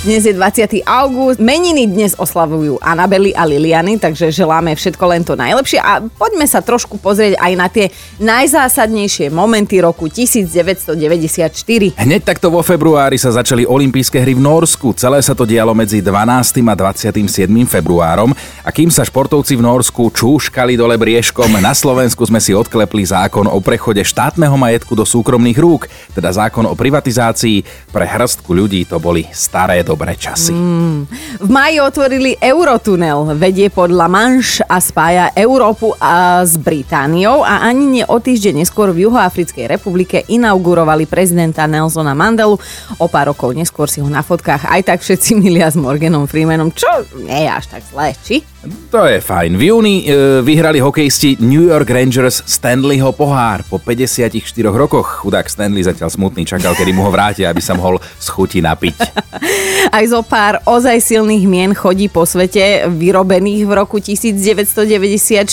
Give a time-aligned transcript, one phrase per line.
[0.00, 0.80] Dnes je 20.
[0.88, 6.48] august, meniny dnes oslavujú Anabely a Liliany, takže želáme všetko len to najlepšie a poďme
[6.48, 12.00] sa trošku pozrieť aj na tie najzásadnejšie momenty roku 1994.
[12.00, 14.96] Hneď takto vo februári sa začali olympijské hry v Norsku.
[14.96, 16.64] Celé sa to dialo medzi 12.
[16.64, 17.20] a 27.
[17.68, 18.32] februárom
[18.64, 23.44] a kým sa športovci v Norsku čúškali dole briežkom, na Slovensku sme si odklepli zákon
[23.44, 28.96] o prechode štátneho majetku do súkromných rúk, teda zákon o privatizácii pre hrstku ľudí to
[28.96, 30.54] boli staré dobré časy.
[30.54, 31.10] Mm.
[31.42, 37.66] V maji otvorili Eurotunel, vedie pod La Manche a spája Európu a s Britániou a
[37.66, 42.54] ani nie o týždeň neskôr v Juhoafrickej republike inaugurovali prezidenta Nelsona Mandelu.
[43.02, 46.70] O pár rokov neskôr si ho na fotkách aj tak všetci milia s Morganom Freemanom,
[46.70, 46.86] čo
[47.18, 48.46] nie je až tak zlé, či?
[48.60, 49.56] To je fajn.
[49.56, 54.36] V júni e, vyhrali hokejisti New York Rangers Stanleyho pohár po 54
[54.68, 55.24] rokoch.
[55.24, 59.00] Chudák Stanley zatiaľ smutný čakal, kedy mu ho vrátia, aby sa mohol z chuti napiť.
[59.96, 65.48] Aj zo pár ozaj silných mien chodí po svete, vyrobených v roku 1994.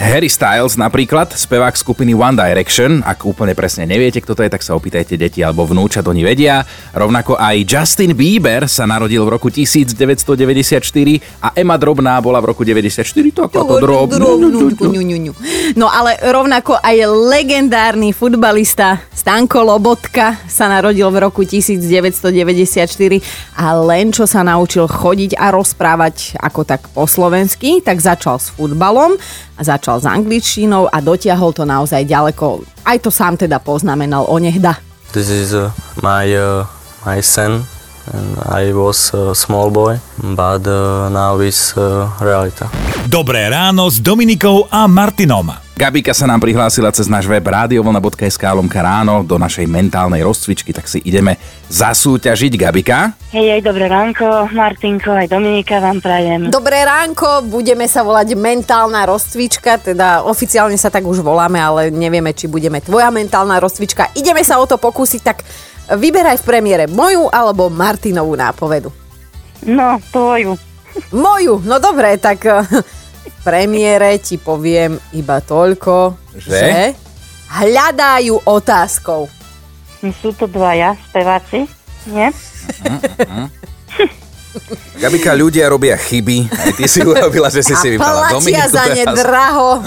[0.00, 3.04] Harry Styles napríklad, spevák skupiny One Direction.
[3.04, 6.64] Ak úplne presne neviete, kto to je, tak sa opýtajte deti alebo vnúčat, oni vedia.
[6.96, 10.80] Rovnako aj Justin Bieber sa narodil v roku 1994
[11.44, 14.08] a Emma Drobná bola v roku 94, to ako to drob.
[15.76, 16.96] No ale rovnako aj
[17.28, 25.36] legendárny futbalista Stanko Lobotka sa narodil v roku 1994 a len čo sa naučil chodiť
[25.36, 29.14] a rozprávať ako tak po slovensky, tak začal s futbalom
[29.58, 32.64] a začal s angličtinou a dotiahol to naozaj ďaleko.
[32.82, 34.80] Aj to sám teda poznamenal onehda.
[35.12, 35.72] This is uh,
[36.04, 36.68] my, uh,
[37.04, 37.64] my son
[38.12, 42.68] and I was a small boy, but uh, now is uh, realita.
[43.08, 45.68] Dobré ráno s Dominikou a Martinom.
[45.78, 50.90] Gabika sa nám prihlásila cez náš web radiovlna.sk lomka ráno do našej mentálnej rozcvičky, tak
[50.90, 51.38] si ideme
[51.70, 52.52] zasúťažiť.
[52.58, 53.14] Gabika?
[53.30, 56.50] Hej, aj dobré ránko, Martinko, aj Dominika vám prajem.
[56.50, 62.34] Dobré ránko, budeme sa volať mentálna rozcvička, teda oficiálne sa tak už voláme, ale nevieme,
[62.34, 64.10] či budeme tvoja mentálna rozcvička.
[64.18, 65.46] Ideme sa o to pokúsiť, tak
[65.88, 68.92] Vyberaj v premiére moju alebo Martinovú nápovedu.
[69.64, 70.54] No, tvoju.
[71.14, 72.60] Moju, no dobre, tak eh,
[73.24, 76.74] v premiére ti poviem iba toľko, že, že
[77.48, 79.30] hľadajú otázkou.
[80.22, 81.66] Sú to dvaja speváci,
[82.06, 82.28] nie?
[84.98, 86.50] Gabika, ľudia robia chyby.
[86.50, 88.70] Aj ty si urobila, že si a si vybrala Dominiku.
[88.74, 89.78] za ne draho.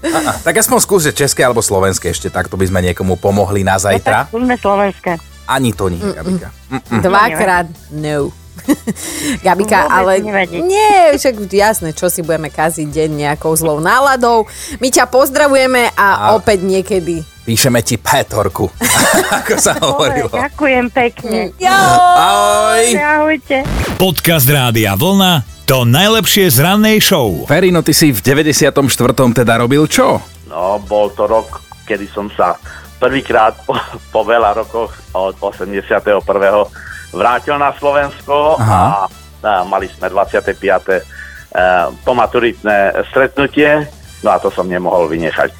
[0.00, 4.32] A, tak aspoň skúste české alebo slovenské ešte, takto by sme niekomu pomohli na zajtra.
[4.32, 5.12] No tak slovenské.
[5.50, 6.54] Ani to nie, Gabika.
[6.70, 7.02] Mm-mm.
[7.02, 8.30] Dvakrát no.
[9.46, 10.62] Gabika, ale nevadí.
[10.62, 14.46] nie, však jasné, čo si budeme kaziť deň nejakou zlou náladou.
[14.78, 18.70] My ťa pozdravujeme a, a opäť niekedy píšeme ti Petorku,
[19.42, 20.30] ako sa hovorilo.
[20.30, 21.50] Ďakujem pekne.
[21.58, 21.74] Jo.
[21.74, 22.86] Ahoj.
[22.94, 23.66] Ahojte.
[23.98, 27.46] Podcast Rádia Vlna to najlepšie z rannej show.
[27.46, 28.74] Ferino, ty si v 94.
[29.14, 30.18] teda robil čo?
[30.50, 32.58] No, bol to rok, kedy som sa
[33.00, 33.72] prvýkrát po,
[34.12, 36.20] po veľa rokoch od 81.
[37.16, 39.08] vrátil na Slovensko a,
[39.40, 40.52] a mali sme 25.
[40.52, 41.00] E,
[42.04, 43.88] pomaturitné stretnutie,
[44.20, 45.50] no a to som nemohol vynechať.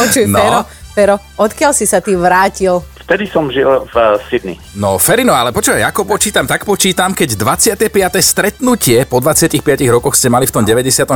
[0.00, 0.40] Počuj, no.
[0.40, 0.60] Fero,
[0.96, 2.82] Fero, odkiaľ si sa ty vrátil?
[3.10, 4.54] Vtedy som žil v uh, Sydney.
[4.78, 7.90] No, Ferino, ale počúvaj, ako počítam, tak počítam, keď 25.
[8.22, 11.10] stretnutie po 25 rokoch ste mali v tom 94.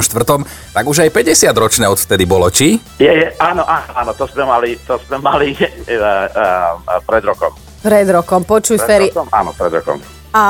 [0.75, 2.83] tak už aj 50 ročné odvtedy bolo, či?
[2.99, 5.71] Je, je, áno, áno, áno, to sme mali, to sme mali uh,
[6.83, 7.55] uh, pred rokom.
[7.87, 9.09] Pred rokom, počuj, pred Feri.
[9.15, 9.31] Rokom?
[9.31, 10.03] Áno, pred rokom.
[10.35, 10.45] A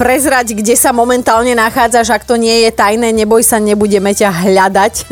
[0.00, 4.94] prezrať, kde sa momentálne nachádzaš, ak to nie je tajné, neboj sa, nebudeme ťa hľadať.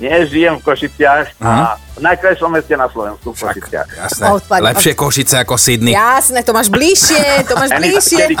[0.00, 3.88] Nie, žijem v Košiciach a v najkrajšom meste na Slovensku v Košiciach.
[3.92, 4.26] Jasné,
[4.72, 5.92] lepšie Košice ako Sydney.
[5.92, 8.32] Jasné, to máš bližšie, to máš bližšie.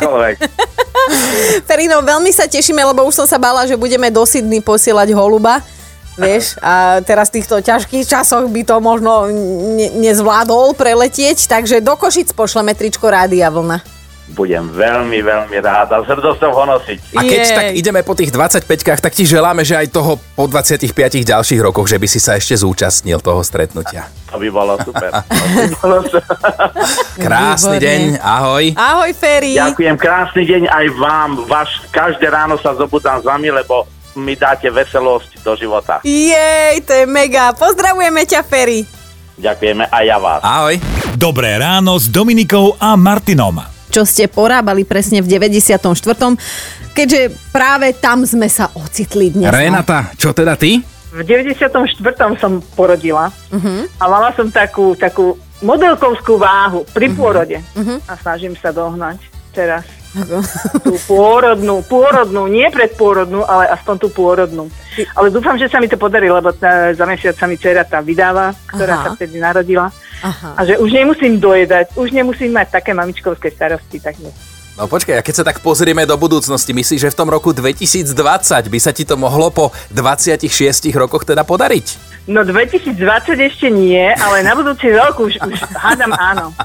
[1.68, 5.60] Ferino, veľmi sa tešíme, lebo už som sa bála, že budeme do Sydney posielať holuba.
[6.20, 9.32] Vieš, a teraz v týchto ťažkých časoch by to možno
[9.76, 14.00] ne- nezvládol preletieť, takže do Košic pošleme tričko Rádia Vlna
[14.30, 16.98] budem veľmi, veľmi rád a s hrdosťou ho nosiť.
[17.18, 17.54] A keď Jej.
[17.54, 20.94] tak ideme po tých 25-kách, tak ti želáme, že aj toho po 25
[21.26, 24.06] ďalších rokoch, že by si sa ešte zúčastnil toho stretnutia.
[24.30, 25.10] To by bolo super.
[27.26, 27.82] krásny Výborné.
[27.82, 28.64] deň, ahoj.
[28.78, 29.58] Ahoj, Ferry.
[29.58, 31.30] Ďakujem, krásny deň aj vám.
[31.50, 33.84] Vaš, každé ráno sa zobudám s vami, lebo
[34.18, 36.02] mi dáte veselosť do života.
[36.02, 37.54] Jej, to je mega.
[37.54, 38.82] Pozdravujeme ťa, Ferry.
[39.40, 40.40] Ďakujeme aj ja vás.
[40.42, 40.76] Ahoj.
[41.16, 45.82] Dobré ráno s Dominikou a Martinom čo ste porábali presne v 94.
[46.94, 47.20] Keďže
[47.50, 49.50] práve tam sme sa ocitli dnes.
[49.50, 49.54] No.
[49.54, 50.78] Renata, čo teda ty?
[51.10, 51.74] V 94.
[52.38, 53.82] som porodila uh-huh.
[53.98, 57.98] a mala som takú, takú modelkovskú váhu pri pôrode uh-huh.
[58.06, 59.18] a snažím sa dohnať
[59.50, 59.82] teraz.
[60.82, 64.66] Tú pôrodnú, pôrodnú, nie predpôrodnú, ale aspoň tú pôrodnú.
[65.14, 68.02] Ale dúfam, že sa mi to podarí, lebo tá, za mesiac sa mi dcera tá
[68.02, 69.04] vydáva, ktorá Aha.
[69.06, 69.86] sa vtedy narodila.
[70.20, 70.58] Aha.
[70.58, 74.34] A že už nemusím dojedať, už nemusím mať také mamičkovské starosti, tak nie.
[74.80, 78.16] No počkaj, a keď sa tak pozrieme do budúcnosti, myslíš, že v tom roku 2020
[78.66, 80.48] by sa ti to mohlo po 26
[80.96, 82.09] rokoch teda podariť?
[82.30, 82.94] No 2020
[83.42, 86.54] ešte nie, ale na budúci rok už, už hádam áno.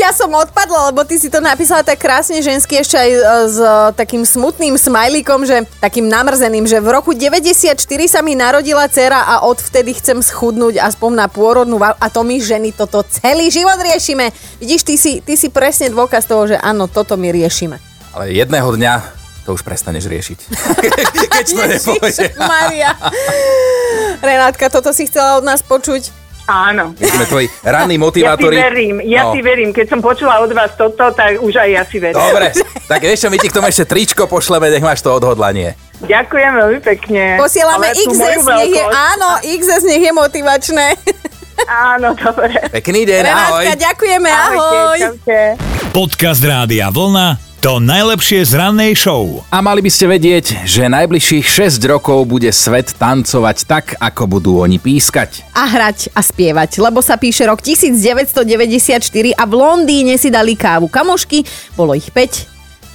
[0.00, 3.20] Ja som odpadla, lebo ty si to napísala tak krásne žensky ešte aj e,
[3.52, 3.58] s
[3.96, 7.76] takým smutným smajlíkom, že takým namrzeným, že v roku 94
[8.08, 12.72] sa mi narodila dcera a odvtedy chcem schudnúť aspoň na pôrodnú a to my ženy
[12.72, 14.32] toto celý život riešime.
[14.60, 17.76] Vidíš, ty si, ty si presne dôkaz toho, že áno, toto my riešime.
[18.16, 20.38] Ale jedného dňa to už prestaneš riešiť.
[21.36, 22.26] Keď to nepovede.
[22.40, 22.96] Maria.
[24.22, 26.24] Renátka, toto si chcela od nás počuť?
[26.44, 26.92] Áno.
[27.00, 28.56] My sme tvoji ranní motivátori.
[28.60, 29.32] Ja si verím, ja no.
[29.32, 29.70] si verím.
[29.72, 32.20] Keď som počula od vás toto, tak už aj ja si verím.
[32.20, 32.52] Dobre,
[32.90, 35.72] tak vieš čo, my ti k tomu ešte tričko pošleme, nech máš to odhodlanie.
[36.04, 37.40] Ďakujem veľmi pekne.
[37.40, 40.86] Posielame XS, nech je, áno, XS nech je motivačné.
[41.64, 42.50] Áno, dobre.
[42.76, 43.78] Pekný deň, Renátka, ahoj.
[43.78, 44.98] ďakujeme, ahoj.
[45.00, 45.40] Ahojte,
[45.96, 49.40] Podcast Rádia Vlna to najlepšie z rannej show.
[49.48, 54.52] A mali by ste vedieť, že najbližších 6 rokov bude svet tancovať tak, ako budú
[54.60, 55.40] oni pískať.
[55.56, 59.00] A hrať a spievať, lebo sa píše rok 1994
[59.32, 61.40] a v Londýne si dali kávu kamošky,
[61.72, 62.53] bolo ich 5,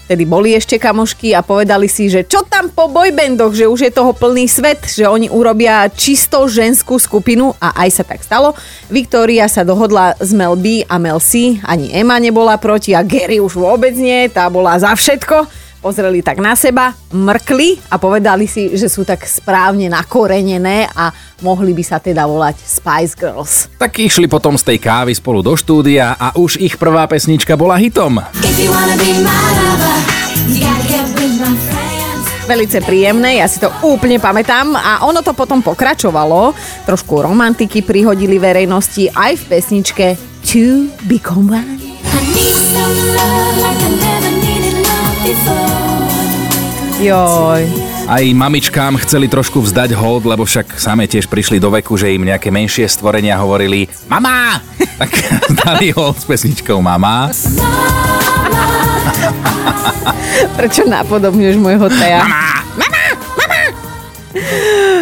[0.09, 3.91] Tedy boli ešte kamošky a povedali si, že čo tam po boybandoch, že už je
[3.93, 8.57] toho plný svet, že oni urobia čisto ženskú skupinu a aj sa tak stalo.
[8.89, 13.37] Viktória sa dohodla s Mel B a Mel C, ani Emma nebola proti a Gary
[13.37, 18.75] už vôbec nie, tá bola za všetko pozreli tak na seba, mrkli a povedali si,
[18.75, 23.71] že sú tak správne nakorenené a mohli by sa teda volať Spice Girls.
[23.79, 27.79] Tak išli potom z tej kávy spolu do štúdia a už ich prvá pesnička bola
[27.79, 28.19] hitom.
[32.49, 36.57] Velice príjemné, ja si to úplne pamätám a ono to potom pokračovalo.
[36.89, 40.05] Trošku romantiky prihodili verejnosti aj v pesničke
[40.49, 41.77] To Become One.
[46.99, 47.63] Joj.
[48.09, 52.25] Aj mamičkám chceli trošku vzdať hold, lebo však same tiež prišli do veku, že im
[52.25, 54.57] nejaké menšie stvorenia hovorili Mama!
[54.97, 55.11] Tak
[55.61, 57.29] dali hold s pesničkou Mama.
[60.57, 62.23] Prečo napodobňuješ môjho Teja?
[62.23, 62.63] Mama!
[62.77, 63.03] Mama!
[63.35, 63.61] Mama!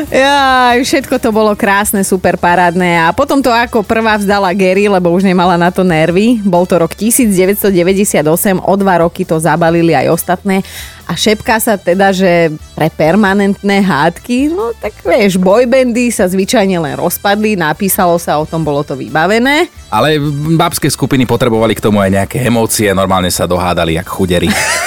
[0.08, 5.12] Ja, všetko to bolo krásne, super parádne a potom to ako prvá vzdala Gary, lebo
[5.12, 6.40] už nemala na to nervy.
[6.48, 8.24] Bol to rok 1998,
[8.64, 10.64] o dva roky to zabalili aj ostatné
[11.08, 16.96] a šepká sa teda, že pre permanentné hádky, no tak vieš, boybandy sa zvyčajne len
[16.96, 19.68] rozpadli, napísalo sa o tom, bolo to vybavené.
[19.92, 20.24] Ale
[20.56, 24.48] babské skupiny potrebovali k tomu aj nejaké emócie, normálne sa dohádali jak chuderi.